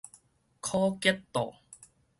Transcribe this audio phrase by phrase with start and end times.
[0.61, 1.53] 可吉卓